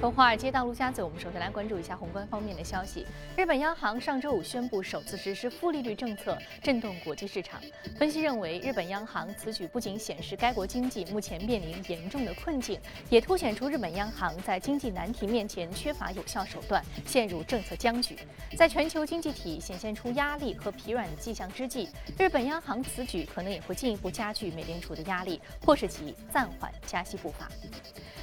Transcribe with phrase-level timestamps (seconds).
[0.00, 3.04] 从华尔街到陆家嘴，我们首先来关注一下宏观方面的消息。
[3.36, 7.60] 日本央行上周五宣布首次实施负利率政策，震动国际市场。
[7.98, 12.80] 分析认为，日本央行此举不仅显示该国经济目前面临严重的困境，
[13.10, 18.16] 也凸显出日本央行在经济难题面前缺乏有效手段，陷入政策僵局。
[18.56, 27.48] 在全球经济体显现出压力和疲软的迹象之际，日本央行此举可能也会进一步加剧美联储的压力，迫使其暂缓加息步伐。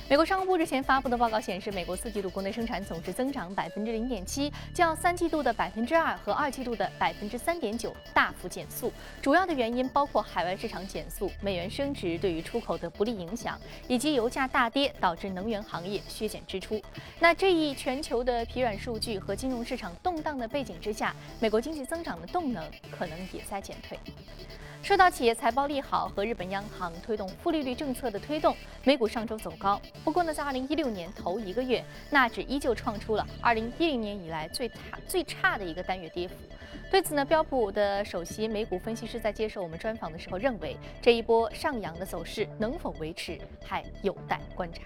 [0.07, 8.94] 美国商务部日前发布的报告显示，是美国四季度国内生产总值增长百分之零点七，较三季度的百分之二和二季度的百分之三点九大幅减速。
[9.20, 16.80] 主要的原因包括海外市场减速、美元升值对于出口的不利影响，以及油价大跌导致能源行业削减支出。
[17.20, 23.97] 那这一全球的疲软数据和金融市场动荡的背景之下，美国经济增长的动能可能也在减退。
[24.85, 29.81] 受到企业财报利好和日本央行推动负利率政策的推动，美股上周走高。
[30.03, 34.75] 不过呢，在2016年头一个月，纳指依旧创出了2010年以来最差
[35.08, 36.36] 最差的一个单月跌幅。
[36.91, 44.81] 对此呢，标普的首席美股分析师在接受我们专访的时候认为，这一波上扬的走势能否维持，还有待观察。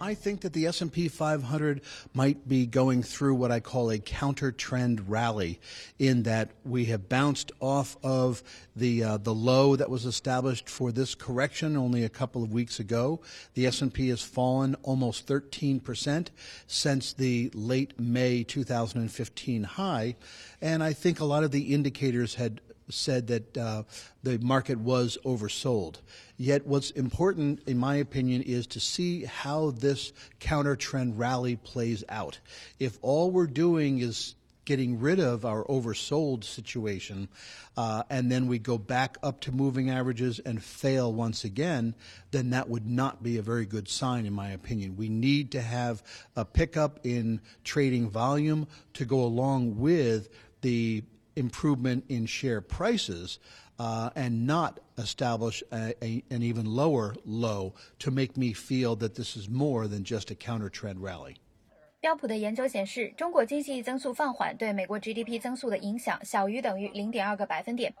[0.00, 1.80] I think that the S&P 500
[2.14, 5.60] might be going through what I call a counter trend rally
[5.98, 8.42] in that we have bounced off of
[8.76, 12.78] the uh, the low that was established for this correction only a couple of weeks
[12.78, 13.20] ago.
[13.54, 16.28] The S&P has fallen almost 13%
[16.66, 20.16] since the late May 2015 high,
[20.60, 23.82] and I think a lot of the indicators had said that uh,
[24.22, 25.96] the market was oversold.
[26.36, 32.04] Yet, what's important, in my opinion, is to see how this counter trend rally plays
[32.08, 32.38] out.
[32.78, 37.26] If all we're doing is getting rid of our oversold situation,
[37.76, 41.94] uh, and then we go back up to moving averages and fail once again,
[42.32, 44.94] then that would not be a very good sign, in my opinion.
[44.94, 46.02] We need to have
[46.36, 50.28] a pickup in trading volume to go along with
[50.60, 51.02] the
[51.38, 53.36] improvement in share prices
[53.78, 59.86] and not establish an even lower low to make me feel that this is more
[59.86, 61.36] than just a counter trend rally.
[62.00, 67.92] 标普的研究显示，中国经济增速放缓对美国 GDP 增速的影响小于等于0.2个百分点。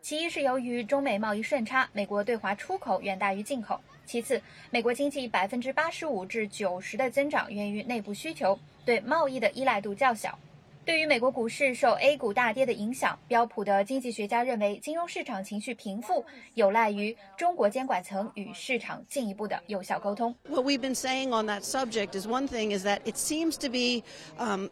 [0.00, 4.40] 其一是由于中美贸易顺差，美国对华出口远大于进口；其次，
[4.70, 10.38] 美国经济百分之八十五至九十的增长源于内部需求，对贸易的依赖度较小。
[10.88, 20.34] 对于美国股市受 A 股大跌的影响，标普的经济学家认为，金融市场情绪平复有赖于中国监管层与市场进一步的有效沟通。
[20.48, 24.02] What we've been saying on that subject is one thing is that it seems to be
[24.38, 24.70] um,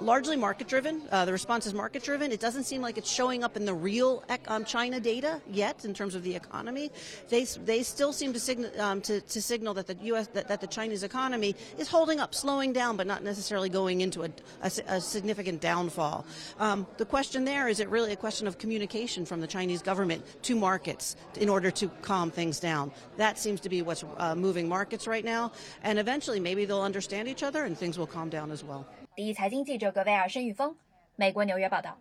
[0.00, 1.02] largely market driven.
[1.10, 2.32] Uh, the response is market driven.
[2.32, 5.94] It doesn't seem like it's showing up in the real um, China data yet in
[5.94, 6.90] terms of the economy.
[7.28, 10.28] They, they still seem to, signal, um, to, to signal that the U.S.
[10.28, 14.24] That, that, the Chinese economy is holding up, slowing down, but not necessarily going into
[14.24, 14.30] a,
[14.62, 16.26] a, a significant downfall.
[16.58, 20.24] Um, the question there is it really a question of communication from the Chinese government
[20.42, 22.92] to markets in order to calm things down.
[23.16, 27.28] That seems to be what's uh, moving markets right now, and eventually maybe they'll understand
[27.28, 28.86] each other and things will calm down as well.
[29.18, 30.76] 第一财经记者格威尔、申玉峰，
[31.16, 31.98] 美国纽约报道。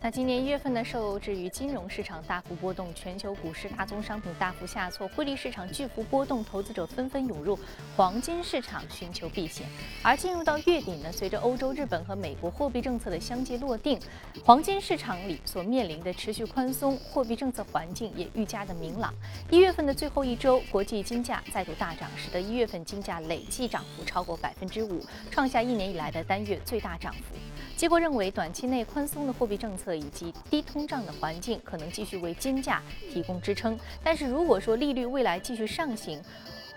[0.00, 7.58] 那今年一月份呢，受制于金融市场大幅波动，全球股市大宗商品大幅下挫，汇率市场巨幅波动，投资者纷纷涌入
[7.96, 9.66] 黄金市场寻求避险。
[10.00, 13.98] 而进入到月底呢，随着欧洲、日本和美国货币政策的相继落定，
[14.44, 19.12] 黄金市场里所面临的持续宽松货币政策环境也愈加的明朗。
[19.50, 27.34] 一月份的最后一周，国际金价再度大涨，使得一月份金价累计涨幅超过百分之五，创下一年以来的单月最大涨幅。
[27.78, 33.78] 机构认为，短期内宽松的货币政策以及低通胀的环境可能继续为金价提供支撑。
[34.02, 36.20] 但是，如果说利率未来继续上行，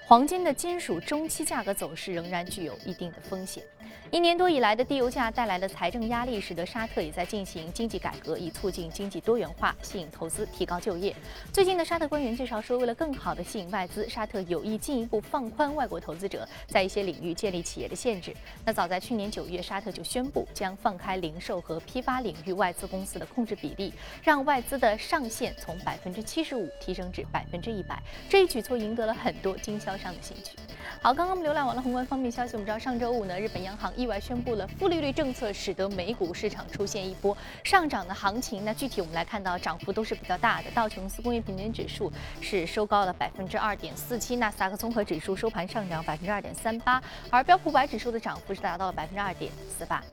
[0.06, 3.64] 黄金的金属中期价格走势仍然具有一定的风险。
[4.12, 11.16] 一年多以来的低油价带来的财政压力，使得沙特也在进行经济改革，以促进经济多元化、吸引投资、提高就业。
[11.54, 18.36] 最近的沙特官员介绍说，为了更好地吸引外资，沙特有意进一步放宽外国投资者在一些领域建立企业的限制。
[18.66, 27.98] 那早在去年九月，沙特就宣布将放开零售和批发领域外资公司的控制比例，让外资的上限从百分之七十五提升至百分之一百。
[28.28, 30.58] 这一举措赢得了很多经销商的兴趣。
[31.02, 38.64] 好，刚刚我们浏览完了宏观方面消息，我们知道上周五呢，日本央行行意外宣布了负利率政策，使得美股市场出现一波上涨的行情。
[38.64, 40.70] 那具体我们来看到，涨幅都是比较大的。
[40.72, 47.02] 道琼斯工业平均指数是收高了百分之二点四七，纳斯达克综合指数收盘上涨百分之二点三八，
[47.32, 50.04] 而标普百指数的涨幅是达到了百分之二点四八。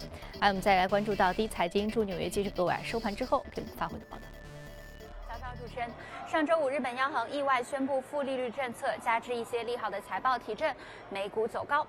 [0.41, 4.23] 来，我们再来关注到第一财经驻纽约记者各位收盘之后给我们发回的报道。
[5.59, 5.91] 主持人，
[6.31, 10.73] 上周五日本央行意外宣布负利率政策，加之一些利好的财报提振，
[11.11, 11.85] 美股走高。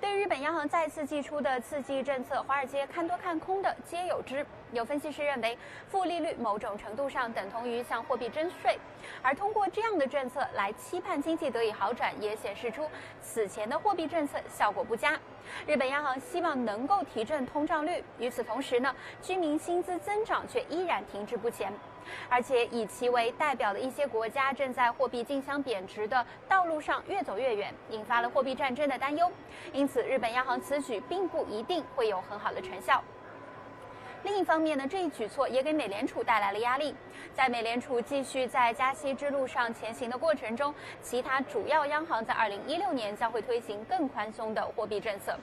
[0.00, 4.46] 对日本央行再次祭出的刺激政策，华尔街看多看空的皆有之。
[4.72, 5.56] 有分析师认为，
[5.88, 8.78] 负利率某种程度上等同于向货币征税，
[9.22, 12.88] 而通过这样的政策来期盼经济得以好转，也显示出
[13.20, 15.18] 此前的货币政策效果不佳。
[15.66, 21.72] 日本央行希望能够提振通胀率，与此同时呢，居民薪资增长却依然停滞不前。
[22.30, 29.30] 而且以其为代表的一些国家正在货币竞相贬值的道路上越走越远，引发了货币战争的担忧。
[29.74, 33.02] 因此，日本央行此举并不一定会有很好的成效。
[34.24, 36.94] 另一方面呢，这一举措也给美联储带来了压力。
[37.34, 45.38] 在美联储继续在加息之路上前行的过程中，其他主要央行在2016年将会推行更宽松的货币政策。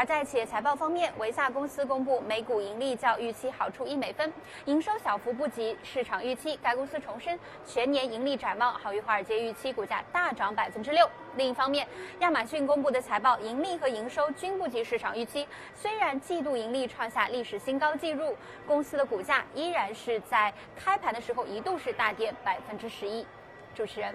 [0.00, 4.32] 而在企业财报方面，维萨公司公布每股盈利较预期好出一美分，
[4.64, 6.58] 营收小幅不及市场预期。
[6.62, 11.06] 该公司重申全年盈利展望好于华尔街预期，股价大涨百分之六。
[11.36, 11.86] 另一方面，
[12.20, 18.34] 亚马逊公布的财报盈利和营收均不及市场预期，虽然季度盈利创下历史新高纪录，
[18.66, 23.26] 公司的股价依然是在开盘的时候一度是大跌百分之十一。
[23.74, 24.14] 主持人，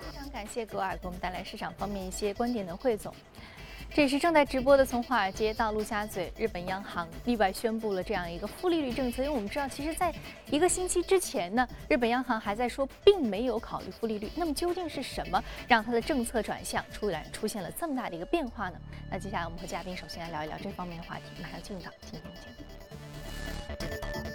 [0.00, 3.14] 非常感谢格尔给我们带来市场方面一些观点的汇总。
[3.94, 9.24] 这也是正在直播的，从华尔街到陆家嘴，日本央行意外宣布了这样一个负利率政策。
[9.24, 10.14] 因为我们知道，其实在
[10.50, 14.30] 一个星期之前呢，日本央行还在说并没有考虑负利率。
[14.36, 18.78] 那么究竟是什么让它的政策转向出来出现了这么大的一个变化呢？
[19.10, 21.22] 那接下来我们和嘉宾首先来聊一聊这方面的话题。
[21.42, 22.46] 马上进入到今天的节
[24.22, 24.27] 目。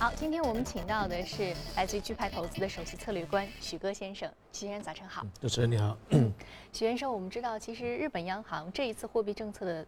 [0.00, 4.30] 好，今天我们请到的是来自于钜派投资的首席策略官许戈先生。
[4.52, 5.26] 许先生，早晨好。
[5.40, 5.98] 主持人你好。
[6.72, 9.84] 许先生，我们知道，其实日本央行这一次货币政策的。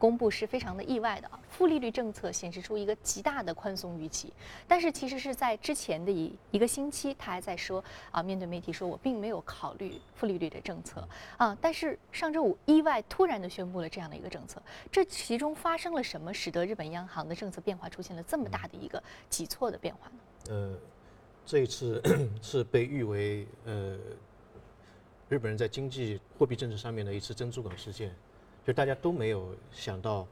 [0.00, 4.32] 公布是非常的意外的啊，负利率政策显示出一个极大的宽松预期，
[4.66, 11.06] 但是其实是在之前的一一个星期，他还在说啊，面对媒体说我并没有考虑负利率的政策
[11.36, 14.60] 啊，但是上周五意外突然的宣布了这样的一个政策，
[14.90, 20.14] 这其中发生了什么，使得日本央行的政策变化出现了这么大的一个急错的变化呢？
[20.48, 20.78] 呃，
[21.44, 22.02] 这一次
[22.40, 23.98] 是被誉为呃
[25.28, 28.10] 日本人在经济货币政策上面的一次珍珠港事件。
[28.66, 30.26] 就大家都没有想到，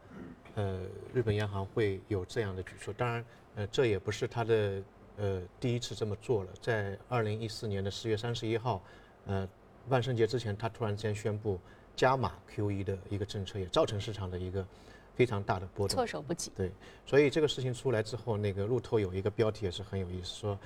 [0.55, 0.83] 呃，
[1.15, 2.93] 日本央行会有这样的举措。
[2.97, 3.25] 当然，
[3.57, 4.83] 呃，这也不是他的
[5.17, 6.51] 呃第一次这么做了。
[6.61, 8.83] 在二零一四年的十月三十一号，
[9.27, 9.49] 呃，
[9.89, 11.59] 万圣节之前，他突然间宣布
[11.97, 14.67] 加码 QE 的一个政策，也造成市场的一个
[15.15, 15.97] 非常大的波动。
[15.97, 16.53] 措手不及。
[16.57, 16.71] 对，
[17.07, 20.59] 所以这个事情出来之后，那个路透有一个标题也是很有意思，说。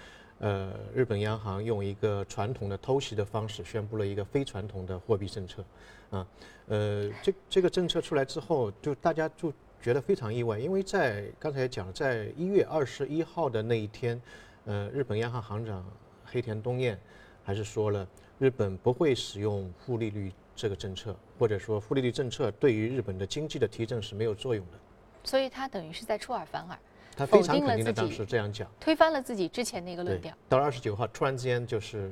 [0.42, 5.64] 呃，日本央行用一个传统的偷袭的方式宣布了一个非传统的货币政策，
[6.10, 6.26] 啊，
[6.66, 14.20] 呃，这这个政策出来之后，就大家就觉得非常意外，因为在刚才讲，在一月二十一号的那一天，
[14.64, 15.86] 呃，日本央行行长
[16.24, 16.98] 黑田东彦
[17.44, 18.04] 还是说了，
[18.40, 24.78] 日本不会使用负利率这个政策，或者说负利率政策对于日本的经济的提振是没有作用的，
[25.22, 26.76] 所以他等于是在出尔反尔。
[27.14, 30.34] 他非常肯定的当时这样讲，推翻了自己之前的一个论调。
[30.48, 32.10] 到了二十九号，突然之间就是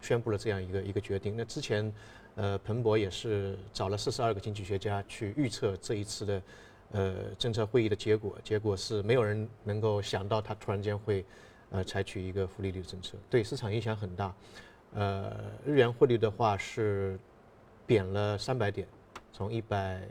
[0.00, 1.34] 宣布了这样一个一个决定。
[1.36, 1.90] 那之前，
[2.34, 6.42] 呃，彭博也是找了四十二个经济学家去预测这一次的
[6.92, 11.24] 呃政策会议的结果，结果是没有人能够想到他突然间会
[11.70, 14.34] 呃采取一个负利率政策，对市场影响很大。
[14.94, 15.32] 呃，
[15.64, 17.18] 日元汇率的话是
[17.86, 18.86] 贬了三百点，
[19.32, 20.02] 从一百。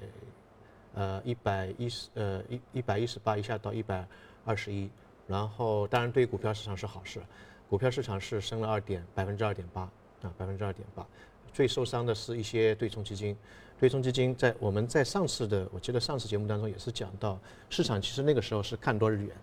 [0.96, 4.06] 呃，一百一十，呃，一一百一十八，一下到一百
[4.46, 4.90] 二十一，
[5.28, 7.22] 然后当然对于股票市场是好事，
[7.70, 9.82] 股票市场是升了二点百分之二点八
[10.22, 11.06] 啊，百分之二点八，
[11.54, 13.38] 最受伤的是一些对冲基金，
[13.80, 19.36] 对冲基金在我们在上次的我记得上次节目当中也是讲到，市场其实那个时候是看多日元，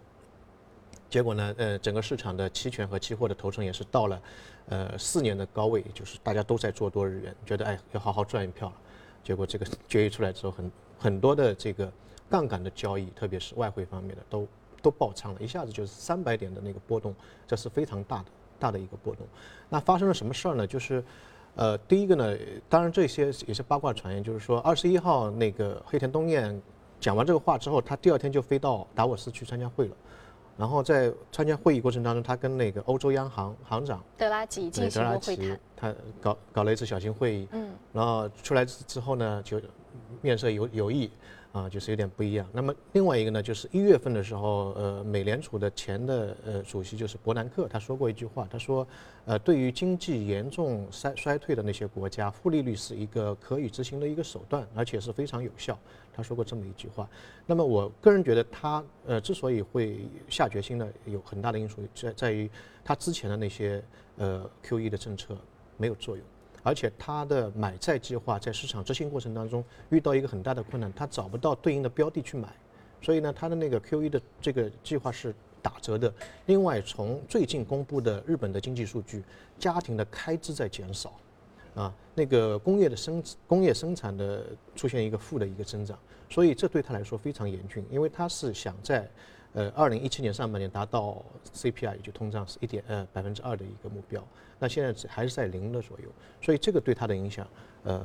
[1.08, 4.22] 结果呢，呃，整个市场的期权和期货的头寸也是到了，
[4.68, 8.74] 呃，四年的高位，就是大家都在做多日元，觉得哎要好好赚一票了，
[9.24, 10.70] 结果这个决议出来之后很。
[11.02, 11.90] 很多的这个
[12.28, 14.46] 杠杆的交易，特别是外汇方面的，都
[14.82, 17.14] 都爆仓了，一下子就是三百点的那个波动，
[17.46, 18.24] 这是非常大的
[18.58, 19.26] 大的一个波动。
[19.68, 20.66] 那发生了什么事儿呢？
[20.66, 21.02] 就是，
[21.54, 22.36] 呃，第一个呢，
[22.68, 26.60] 当然这些也是八卦传言，就是说二十一号那个黑田东彦
[26.98, 29.96] 讲完这个话之后，他第二天就飞到达沃斯去参加会了。
[30.58, 37.48] 然后在参加会议过程当中，他跟那个欧洲央行行长德拉吉进行过会谈，他搞搞了一次小型会议。
[37.52, 39.58] 嗯，然后出来之后呢，就
[40.20, 41.10] 面色有有异。
[41.52, 42.48] 啊，就是有点不一样。
[42.52, 48.86] 那么另外一个呢，就是一月份的时候，呃，美联储的前的呃主席就是伯南克，他说过一句话，他说，
[49.24, 55.76] 呃，对于经济严重衰衰退的那些国家，负利率是一个可以执行的一个手段，而且是非常有效。
[56.12, 57.08] 他说过这么一句话。
[57.46, 62.48] 那么我个人觉得，他呃之所以会下决心呢，有很大的因素在在于
[62.84, 63.82] 他之前的那些
[64.18, 65.36] 呃 QE 的政策
[65.76, 66.24] 没有作用。
[66.62, 72.48] 而且它的买债计划在市场执行过程当中遇到一个很大的困难，它找不到对应的标的去买，
[73.00, 76.12] 所以呢，它的那个 QE 的这个计划是打折的。
[76.46, 79.22] 另外，从最近公布的日本的经济数据，
[79.58, 81.12] 家庭的开支在减少，
[81.74, 85.98] 啊，那个工业的生工业生产的出现一个负的一个增长，
[86.28, 89.08] 所以这对他来说非常严峻，因为他是想在。
[89.52, 94.22] 呃，二零一七年上半年达到 CPI 也就通胀是一点呃百分之二的一个目标，
[94.58, 96.08] 那现在还是在零的左右，
[96.40, 97.46] 所以这个对它的影响，
[97.82, 98.02] 呃，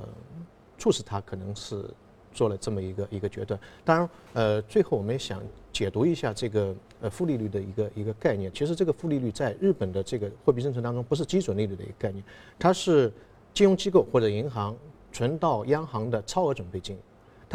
[0.78, 1.86] 促使它可能是
[2.34, 3.60] 做了这么一个一个决断。
[3.84, 5.40] 当然，呃，最后我们也想
[5.72, 8.52] 解读一下这个呃负利率的一个一个概念。
[8.52, 12.24] 其实这个负利率在日本的这个货币政策当中不是基准利率的一个概念，
[12.58, 13.14] 它是
[13.54, 14.76] 金融机构或者银行
[15.14, 16.98] 存到央行的超额准备金。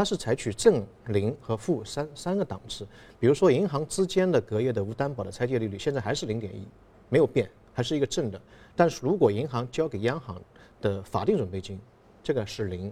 [0.01, 2.87] 它是采取正零和负三三个档次，
[3.19, 6.67] 比如说银行之间的隔夜的无担保的拆借利率现在还是零点一，
[7.11, 8.41] 没有变，还是一个正的。
[8.75, 10.41] 但是如果银行交给央行
[10.81, 11.79] 的法定准备金，
[12.23, 12.91] 这个是零，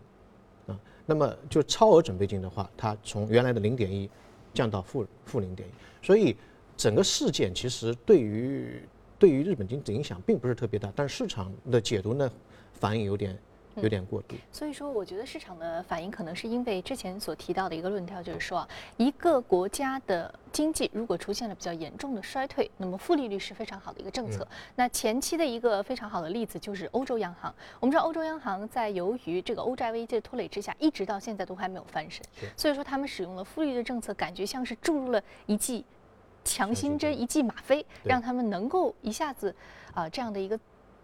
[0.67, 4.11] 啊，那么就超额准备金的话，它从原来的零点一
[4.53, 6.37] 降到负负零点一，所以
[6.77, 8.83] 整个事件其实对于
[9.19, 12.31] 对于日本经济影响并不是特别大，但市场的解读呢
[12.75, 13.35] 反应有点。
[13.83, 18.67] 有点过度，所以说，我觉得市场的反应可能是因为之前所提到的一个论调，就是说，
[18.97, 24.47] 一个国家的经济如果出现了比较严重的衰退，那么负利率是非常好的一个政策。
[24.77, 27.55] 那前期的一个非常好的例子就是欧洲央行。
[27.81, 32.25] 我们知道，欧洲央行在由于这个欧债危机的拖累之下，一直到现在都还没有翻身。
[32.57, 35.85] 所以说，他们使用了负利率政策，感觉像是注入了一剂
[36.45, 39.55] 强心针、一剂吗啡，让他们能够一下子
[39.93, 40.59] 啊这样的一个。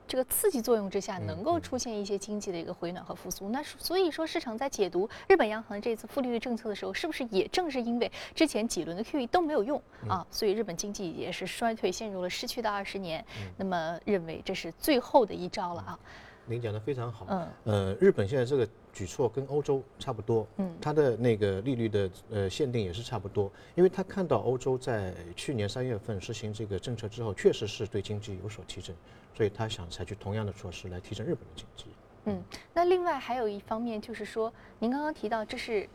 [0.06, 3.49] 这个刺激作用之下，能够出现一些经济的一个回暖和复苏。
[3.49, 13.25] 那所以说，市场在解读日本央行这次负利率政策的时候，是不是也正是因为之前几轮的 QE 都没有用啊，所以日本经济也是衰退，陷入了失去的二十年。
[13.56, 15.99] 那么认为这是最后的一招了啊。
[16.46, 17.26] 您讲的非常好。
[17.30, 17.49] 嗯。
[17.64, 20.46] 呃，日本现在这个举措跟欧洲差不多。
[20.58, 20.76] 嗯。
[20.80, 28.94] 它的那个利率的呃限定也是差不多，因为他看到欧洲在去年三月份实行这个政策之后，确实是对经济有所提振。
[29.34, 31.86] 所以他想采取同样的措施来提升日本的经济。
[32.26, 35.88] 嗯，那另外还有一方面就是说，您刚刚提到这是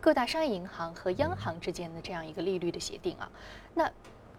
[0.00, 3.30] 各大商业银行和央行之间的这样一个利率的协定啊，
[3.74, 3.90] 那。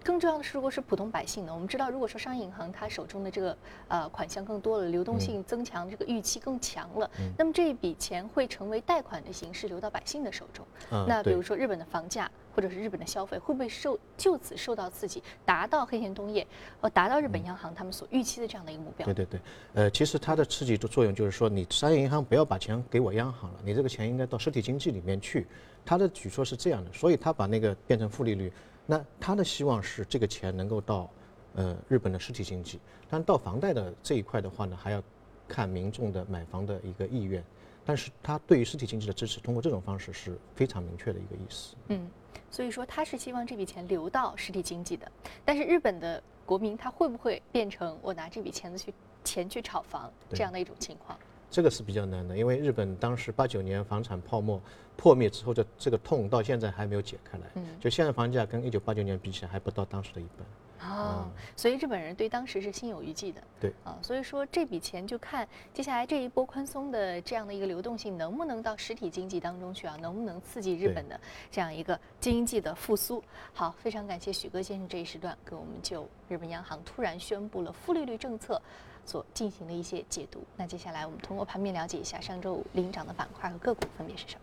[0.04, 1.54] 更重要的是，如果是普通百姓呢？
[1.54, 3.56] 我们知道，如果说商业银行它手中的这个
[3.88, 7.08] 呃款项更多了，流动性增强，这个预期更强了，
[7.38, 10.66] 那么这一笔钱会成为贷款的形式流到百姓的手中。
[11.08, 16.46] 那比如说日本的房价或者是日本的消费，会不会受就此受到刺激，达到黑田东业
[16.82, 19.06] 呃达到日本央行他们所预期的这样的一个目标？
[19.06, 19.40] 对对对，
[19.74, 25.48] 呃，其实它的刺激的作用就是说，你商业银行不要把钱给我央行了，你这个钱应该到实体经济里面去。
[25.84, 28.52] 它的举措是这样的，所以它把那个变成负利率。
[28.86, 31.10] 那他的希望是这个钱能够到，
[31.56, 32.80] 呃，日本的实体经济。
[33.10, 35.02] 但到房贷的这一块的话呢，还要
[35.48, 37.44] 看民众的买房的一个意愿。
[37.86, 41.76] 但是他对于实体经济的支持，通过这种方式是非常明确的一个意思。
[41.88, 42.10] 嗯，
[42.50, 45.12] 所以说他是希望这笔钱流到实体经济的。
[45.44, 51.18] 但是日本的国民他会不会变成我拿这笔钱子去钱去炒房这样的一种情况？
[51.50, 54.62] 这个是比较难的，因为日本当时八九年房产泡沫
[54.96, 57.46] 破灭之后的这个痛到现在还没有解开来。
[57.56, 60.46] 嗯，就现在房价跟一九八九年比起来还不到当时的一半。
[60.84, 63.42] 哦，所以日本人对当时是心有余悸的。
[63.60, 63.72] 对。
[63.84, 71.20] 啊，所以说这笔钱就看接下来这一波宽松的这样的一个流动性能不能到实体经济当中去啊，能不能刺激日本的
[71.52, 73.24] 这样一个经济的复苏？
[73.54, 78.62] 好，非常感谢许哥先生这一时段给我们就日本央行突然宣布了负利率政策。
[79.04, 80.44] 所进行的一些解读。
[80.56, 84.42] 那接下来我们通过盘面了解一下上周五领涨的板块和个股分别是什么。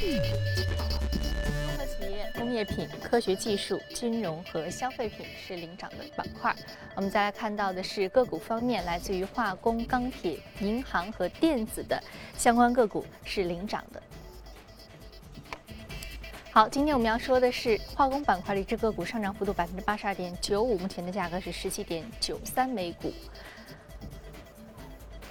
[0.00, 0.08] 综
[1.76, 6.56] 合企业、工业品、科学技术、金融和消费品是领涨的板块。
[6.94, 12.02] 我们再来看到的是个股方面，来自于化工、钢铁、银行和电子的
[12.34, 14.02] 相关个股是领涨的。
[16.50, 23.12] 好，今天我们要说的是化工板块的一只个股上涨幅度百分之八十二点九五，目前的价格是十七点九三每股。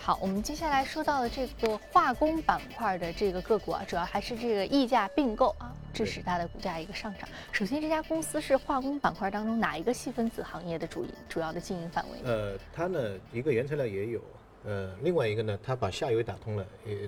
[0.09, 5.71] 好，我们接下来说到的这个化工板块的这个个股啊，主要还是这个溢价并购啊。
[5.93, 7.29] 致使它的股价一个上涨。
[7.51, 12.17] 首先，这家公司是化工板块当中哪一个细分子行业的主主要的经营范围？
[12.23, 12.99] 呃，它呢
[13.31, 14.19] 一个原材料也有，
[14.65, 17.07] 呃，另外一个呢，它把下游打通了，也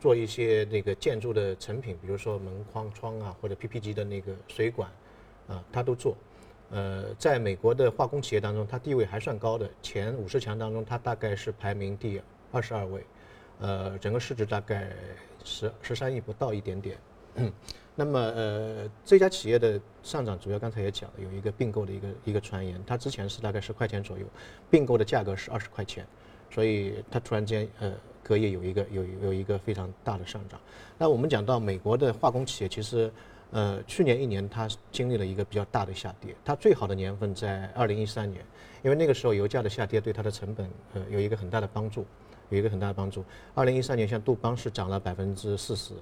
[0.00, 4.88] 做一些那个建筑的成品，比如说门框窗啊，或者 PP 级的那个水管，
[5.48, 6.16] 啊，它都做。
[6.72, 12.18] 呃，在美国的化工企业当中，它地位还算高的，前五十强当中，它大概是排名第
[12.50, 13.04] 二十二位，
[13.60, 14.90] 呃，整个市值大概
[15.44, 16.96] 十十三亿不到一点点。
[17.94, 24.24] 那么，呃，这家企业的上涨主要刚才也讲了，有一个并购的一个一个传言，它之前是大概十块钱左右，
[24.70, 26.06] 并购的价格是二十块钱，
[26.50, 30.58] 所以它突然间呃隔夜有一个有有一个非常大的上涨。
[30.96, 33.12] 那我们讲到美国的化工企业，其实。
[33.52, 38.42] 呃，去年一年它经历了一个比较大的下跌，它最好的年份在二零一三年，
[38.82, 42.06] 因为那个时候油价的下跌对它的成本呃有一个很大的帮助，
[42.48, 43.22] 有一个很大的帮助。
[43.54, 45.92] 二零一三年像杜邦是涨了百分之四十，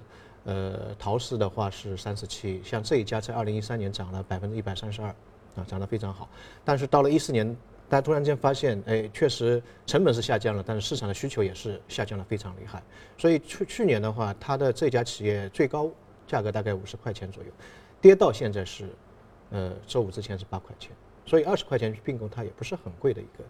[0.45, 5.09] 呃，陶氏的话是三十七，像这一家在二零一三年涨了百分之一百三十二，
[5.57, 6.29] 啊，涨得非常好。
[6.63, 7.45] 但是到了一四年，
[7.89, 12.81] 大家突然间发现，哎，确实成本是下降了，但是市场的需求也是下降了非常厉害。
[13.17, 15.91] 所以去去年的话，它的这家企业最高。
[16.31, 17.49] 价格大概五十块钱左右，
[17.99, 18.87] 跌到现在是，
[19.49, 20.91] 呃，周五之前是八块钱，
[21.25, 23.43] 所以二十块钱去并购它也不是很贵的一个，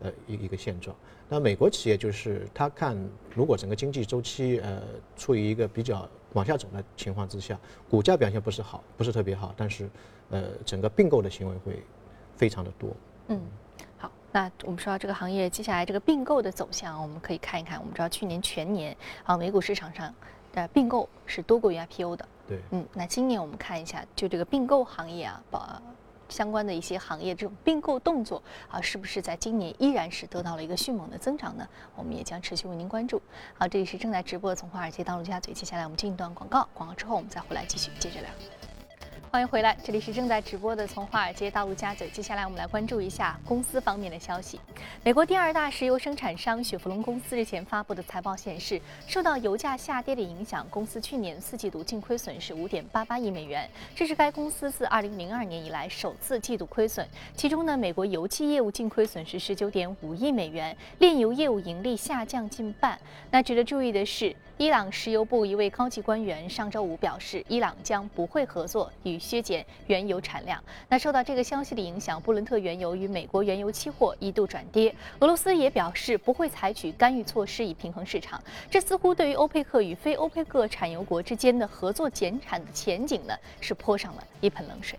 [0.00, 0.96] 呃，一一个现状。
[1.28, 2.98] 那美国企业就是它看，
[3.32, 4.82] 如果整个经济周期呃
[5.16, 7.56] 处于一个比较往下走的情况之下，
[7.88, 9.88] 股价表现不是好，不是特别好，但是
[10.30, 11.84] 呃，整个并购的行为会
[12.36, 12.90] 非常的多。
[13.28, 13.40] 嗯，
[13.96, 17.78] 好，那我们说到这个行业接下来这个并购的走向，我们可以看一看。
[17.78, 20.12] 我们知道去年全年啊，美股市场上。
[20.54, 22.28] 呃，并购是多过于 IPO 的。
[22.46, 25.80] 对，嗯，那今年我们看一下，就这个并购行业啊，把
[26.28, 31.66] 相关的一些行业这种并购动作啊，是不是在今年依然是得到了一个迅猛的增长呢？
[31.96, 33.20] 我们也将持续为您关注。
[33.58, 38.30] 好，这里是正在直播的从华尔街到陆家嘴，接下来我们进一段广告，广告之后我们再回来继续接着聊。
[39.34, 42.08] 欢迎回来，这里是正在直播的从华尔街到陆家嘴。
[42.10, 44.60] 接下来我们来关注一下公司方面的消息。
[45.02, 57.04] 美国第二大石油生产商雪佛龙公司日前发布的财报显示，受到油价下跌的影响，公司去年四季度净亏损是五点八八亿美元，这是该公司自二零零二年以来首次季度亏损。
[57.34, 62.96] 其中呢，美国油气业务净亏损是十九点五亿美元，炼油业务盈利下降近半。
[63.32, 64.36] 那值得注意的是。
[64.56, 70.62] 伊朗石油部一位高级官员上周五表示，伊朗将不会合作与削减原油产量。
[70.88, 74.94] 那受到这个消息的影响，布伦特原油与美国原油期货一度转跌。
[75.18, 78.40] 俄罗斯也表示不会采取干预措施以平衡市场。
[78.70, 84.96] 这似乎对于欧佩克与非欧佩克产油国之间的合作减产的前景呢，是泼上了一盆冷水。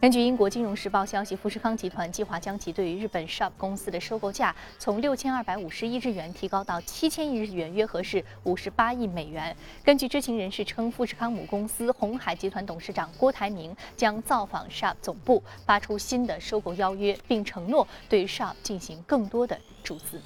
[0.00, 9.56] 根据英国金融时报消息，富士康集团计划将其对于日本 Shop 公司的收购价从六千二百五十亿日元提高到七千亿日元，约合是五十八亿美元。
[9.82, 20.22] 根据知情人士称，富士康母公司红海集团董事长郭台铭将造访 Shop 总部，发出新的收购邀约，并承诺对 Shop 进行更多的注资。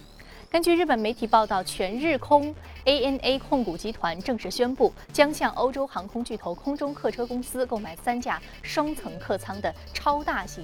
[0.53, 10.62] 根据日本媒体报道，全日空 ANA 控股集团正式宣布，将向欧洲航空巨头空中客车公司购买三架双层客舱的超大型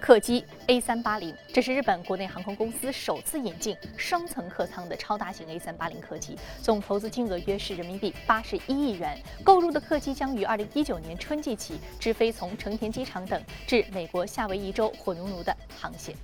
[0.00, 1.32] 客机 A380。
[1.52, 9.16] 这是日本国内航空公司首次引进双层客舱的超大型 A380 客机，总投资金额约是人民币八十一亿元。
[9.44, 16.16] 购入的客机将于二零一九年春季起直飞从成田机场等至美国夏威夷州火奴奴的航线。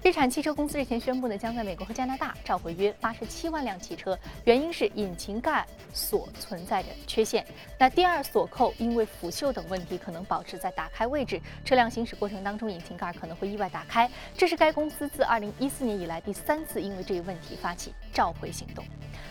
[0.00, 7.44] 日产汽车公司日前宣布呢，将在美国和加拿大召回约八十七万辆汽车，原因是引擎盖锁存在着缺陷。
[7.76, 14.08] 那第二锁扣因为腐锈等问题可能保持在打开位置，车辆行驶过程当中引擎盖可能会意外打开。
[14.36, 18.84] 这是该公司自二零一四年以来第三次因为这一问题发起召回行动。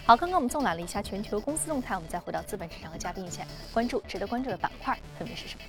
[0.06, 3.41] 好，刚刚我们纵览了一下全球公司动态，我们再回到资本市场和嘉宾一起
[3.73, 5.62] 关注值得关注的板块分别是什么？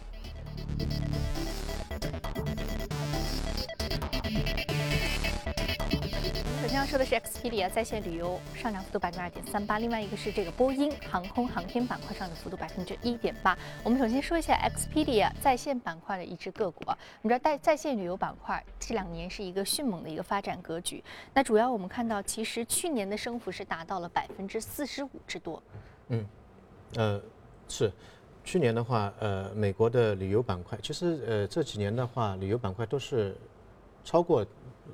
[6.89, 13.55] 说的是 Expedia 在线旅游上涨幅度百分之二点三八，另外一个是这个波音航空航天板块上涨幅度百分之一点八。
[13.85, 21.05] 我们首先说一下 Expedia 在线板块的一只个股啊，我们知道在在线旅游板块这两年是一个迅猛的一个发展格局。
[21.35, 25.63] 那主要我们看到，其实去年的升幅是达到了百分之四十五之多。
[26.09, 26.27] 嗯，
[26.95, 27.21] 呃，
[27.69, 27.93] 是，
[28.43, 33.37] 去年的话，呃，美国的旅游板块，其实呃这几年的话，旅游板块都是
[34.03, 34.43] 超过。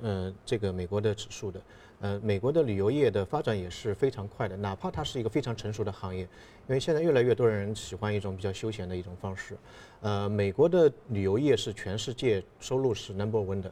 [0.01, 1.61] 呃，这个美国的指数的，
[2.01, 6.27] 呃，美国的旅游业的发展也是非常快的，哪怕它是一个非常成熟的行业，因
[6.67, 9.57] 为现在越来越多人喜欢一种比较休闲的一种方式。
[10.01, 13.71] 呃，美国的旅游业是全世界收入是 number one 的，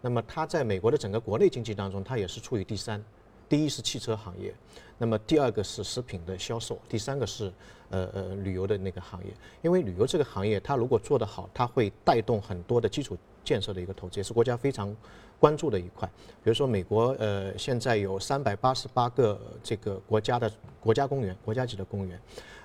[0.00, 3.02] 那么它在美国的整个国内经济当中，它也是处于第三。
[3.48, 4.54] 第一是汽车行业，
[4.96, 7.52] 那么第二个是食品的销售，第三个是
[7.90, 9.30] 呃呃旅游的那个行业。
[9.60, 14.94] 因为旅游这个行业，它如果做得好，它会带动很多的基础建设的一个投资，也是国家非常
[15.38, 16.08] 关注的一块。
[16.42, 20.50] 比如说美国呃现在有三百八十八个这个国家的
[20.80, 22.20] 国家公园，国家级的公园，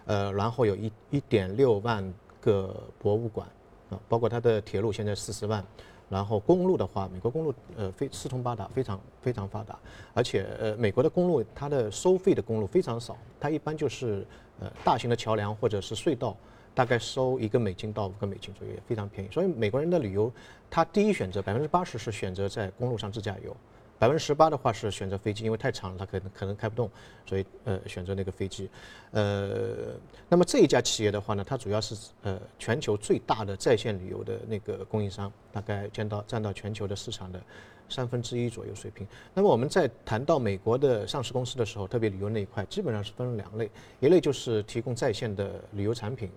[0.05, 2.03] 呃，然后有一一点六万
[2.41, 3.47] 个博物馆
[3.89, 5.63] 啊，包括它的铁路现在四十万。
[6.09, 9.77] 然后公路的话，美国公路呃非四通八达，非常非常发达，
[10.13, 14.25] 而且呃美国的公路它的收费的公路非常少，它一般就是
[14.61, 16.33] 呃大型的桥梁或者是隧道，
[16.77, 19.29] 大概收一个美金到五个美金左右，也非常便宜。
[19.31, 20.31] 所以美国人的旅游，
[20.69, 23.57] 他第一选择百分之八十是选择在公路上自驾游。
[23.97, 26.87] 百分之十八的话是选择飞机，因为太长了，他可能可能开不动，
[27.25, 28.69] 所以呃选择那个飞机。
[29.09, 29.95] 呃，
[30.29, 37.41] 那么这一家企业的话呢，它主要是呃全球最大的在线旅游的那个供应商，大概占到占到全球的市场的
[37.89, 39.07] 三分之一左右水平。
[39.33, 43.67] 那么我们在谈到美国的上市公司的时候，特别旅游那一块，基本上是分两类，
[43.99, 46.29] 一类就是提供在线的旅游产品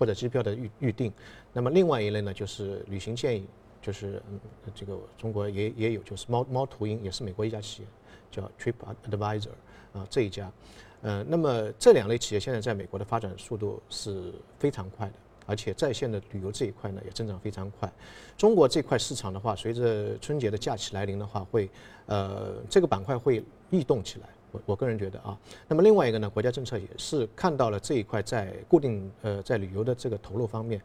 [0.00, 1.12] 或者机票的预预订，
[1.52, 3.46] 那么另外一类呢就是旅行建议。
[3.82, 4.38] 就是嗯，
[4.74, 7.88] 这个中国也也有，就是猫猫途鹰也是美国一家企业，
[8.30, 8.74] 叫 Trip
[9.10, 9.48] Advisor
[9.94, 10.52] 啊这一家，
[11.00, 15.14] 呃，那么这两类企业现在在美国的发展速度是非常快的，
[15.46, 17.90] 而且在线的旅游这一块呢也增长非常快。
[18.36, 21.66] 中国这块市场的话，随着春节的假期来临的话，会
[22.04, 24.28] 呃这个板块会异动起来。
[24.52, 30.80] 我我个人觉得啊，那么另外一个呢，国家政策也是看到了这一块在固定呃在旅游的这个投入方面。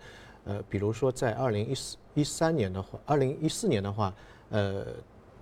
[0.48, 4.14] 呃，比如说在二零一四一三年的话，二零一四年的话，
[4.50, 4.86] 呃，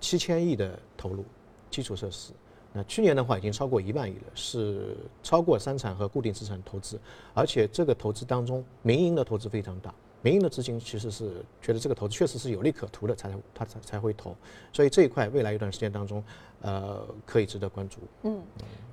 [0.00, 1.22] 七千亿的投入
[1.70, 2.32] 基础设施，
[2.72, 6.98] 那去年的话已经超过一万亿了，是超过三产和固定资产投资，
[7.34, 9.94] 而且这个投资当中，民营的投资非常大。
[10.22, 14.34] 民营的资金其实是觉得这个投资确实是有利可图的，才他才才会投，
[14.72, 16.24] 所以这一块未来一段时间当中，
[16.64, 17.98] 呃，可以值得关注。
[18.22, 18.42] 嗯，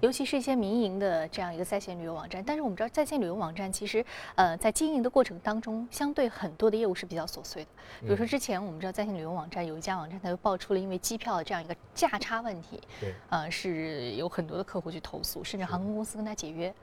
[0.01, 4.05] 尤其是一些民营的这样一个在线旅游网站，但是我们知道在线旅游网站其实，
[4.35, 7.69] 呃，在经营的过程当中，相对很多的业务是比较琐碎的。
[8.01, 16.73] 比如说之前我们知道在线旅游网站有一家网站，它就爆出了因为机票的这样一个价差问题，对，呃，是有很多的客户去投诉，甚至航空公司跟他解约。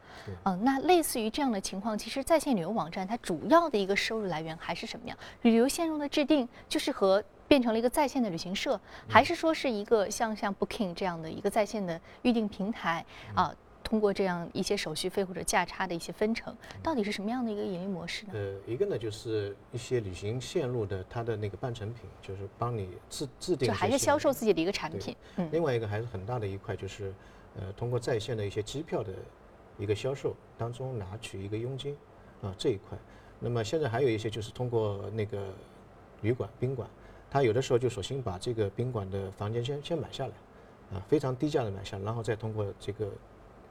[0.45, 5.17] 嗯，那类似于这样的情况，其实在线旅游网站它主要的一个收入来源还是什么样？
[5.43, 13.53] 旅游线路的制定就是和变成了一个在线的旅行社，还是说是一个像像 Booking 这样的一个在线的预订平台啊？
[13.83, 18.33] 通过这样一些手续费或者价差的一些分成，到底是什么样的一个盈利模式呢？
[18.35, 25.17] 呃，一个呢就是一些旅行线路的它的那个半成品，就是帮你制制定，就还是销售自己的一个产品。
[25.37, 25.49] 嗯。
[25.51, 27.15] 另外一个还是很大的一块，就是
[27.59, 29.13] 呃通过在线的一些机票的。
[29.79, 31.97] 一个销售当中拿取一个佣金，
[32.43, 32.99] 啊这一块，
[33.39, 35.47] 那么现在还有一些就是通过那个
[36.21, 36.91] 旅馆宾馆，
[37.31, 40.33] 他有的时候就索性把这个宾馆的房间先先买下来，
[40.97, 43.11] 啊非常低价的买下，然后再通过这个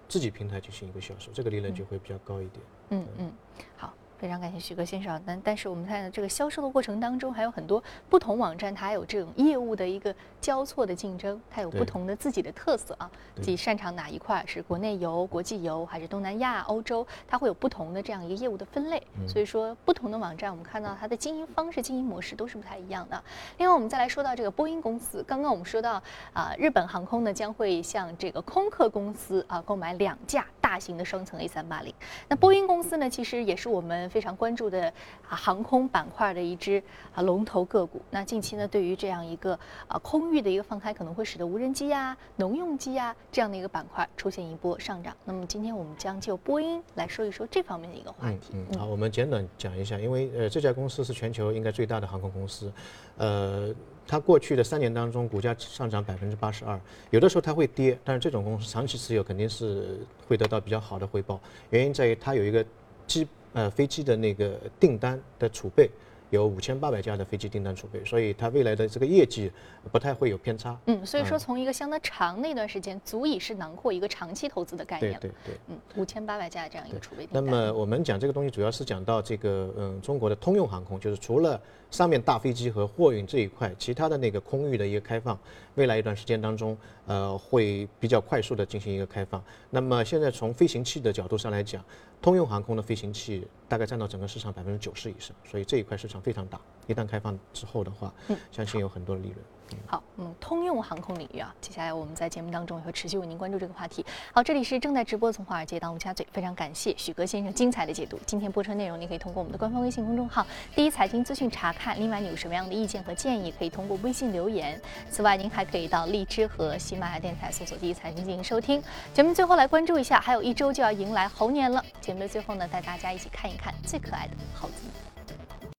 [0.08, 2.66] 自己平台进行一个销售，这个利润就会比较高一点。
[2.90, 3.32] 嗯嗯，
[3.76, 3.94] 好。
[4.20, 19.02] 非常感谢徐哥先生，但但是我们看这个销售的过程当中，还有很多不同网站，它有这种业务的一个交错的竞争，它有不同的自己的特色啊，自己擅长哪一块，是国内游、国际游，还是东南亚、欧洲，它会有不同的这样一个业务的分类。
[19.28, 23.24] 所以说，不同的网站，我们看到它的经营方式、经营模式都是不太一样的。
[23.60, 26.02] 另外，我们再来说到这个波音公司，刚刚我们说到
[26.34, 31.94] 啊，日本航空呢将会向这个空客公司啊购买两架大型的双层 A380。
[32.28, 34.07] 那波音公司呢，其实也是我们。
[34.10, 34.92] 非常关注的
[35.28, 36.82] 啊航空板块的一只
[37.14, 38.02] 啊龙头个股。
[38.12, 45.16] 那近期呢，对于这样一个啊空域的一个放开，可能会使得无人机啊、农用机啊这样的一个板块出现一波上涨。
[45.26, 48.54] 那么今天我们将就波音来说一说这方面的一个话题。
[48.54, 52.72] 嗯，好，我们简短讲一下，因为呃这家公司是全球应该最大的航空公司，
[53.18, 53.74] 呃
[54.08, 61.40] 它过去的三年当中股价上涨百分之八十二，有的时候它会跌，但是这种公司长期持有肯定是会得到比较好的回报。
[61.72, 62.66] 原因在于它有一个
[63.06, 63.28] 基。
[63.58, 65.90] 呃，飞机的那个订单的储备
[66.30, 69.52] 有五千八百架的飞机订单储备，所以它未来的这个业绩
[69.92, 70.78] 不太会有偏差。
[70.86, 75.20] 嗯，所以说从一个相当长那段时间，足以是囊括一个长期投资的概念。
[75.20, 75.56] 对对对。
[75.70, 77.28] 嗯，五千八百架这样一个储备。
[77.32, 85.36] 那么我们讲这个东西，主要是讲到这个嗯，中国的通用航空，就是除了上面大飞机和货运这一块，其他的那个空域的一个开放，
[85.74, 89.44] 未来一段时间当中，呃，会比较快速的进行一个开放。
[89.72, 91.84] 那么现在从飞行器的角度上来讲。
[92.22, 96.60] 通用航空的飞行器大概占到整个市场百分之九十以上，所以这一块市场非常大。
[96.88, 98.14] 一旦开放之后的话，
[98.52, 99.38] 相信有很多的利润。
[99.86, 104.06] 好，嗯，通用航空领域啊，接下来我们在节目当中也会持续为您关注这个话题。
[104.34, 108.20] 好，这里是正在直播从华尔街到陆家嘴，非常感谢许戈先生精彩的解读。
[108.26, 112.00] 今天播出内容，您可以通过我们的官方微信公众号“第一财经资讯”查看。
[112.00, 114.80] 另外，你有什么样的意见和建议，可以通过微信留言。
[115.10, 118.84] 此外，您还可以到荔枝和喜马拉雅电台搜索“第一财经”进行收听。
[119.14, 121.84] 节目最后来关注一下，还有一周就要迎来猴年了。
[122.02, 125.07] 节目的最后呢，带大家一起看一看最可爱的猴子。